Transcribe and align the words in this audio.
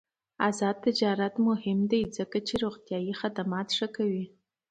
آزاد 0.47 0.75
تجارت 0.85 1.33
مهم 1.47 1.79
دی 1.91 2.01
ځکه 2.17 2.37
چې 2.47 2.53
روغتیا 2.63 2.99
خدمات 3.21 3.67
ښه 3.77 3.87
کوي. 3.95 4.25